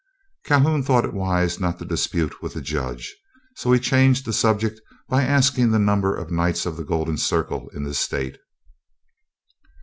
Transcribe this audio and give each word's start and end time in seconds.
Calhoun 0.45 0.81
thought 0.81 1.05
it 1.05 1.13
wise 1.13 1.59
not 1.59 1.77
to 1.77 1.85
dispute 1.85 2.41
with 2.41 2.55
the 2.55 2.61
Judge, 2.63 3.15
so 3.55 3.71
he 3.71 3.79
changed 3.79 4.25
the 4.25 4.33
subject 4.33 4.81
by 5.07 5.21
asking 5.21 5.69
the 5.69 5.77
number 5.77 6.15
of 6.15 6.31
Knights 6.31 6.65
of 6.65 6.75
the 6.75 6.83
Golden 6.83 7.17
Circle 7.17 7.69
in 7.71 7.83
the 7.83 7.93
state. 7.93 8.39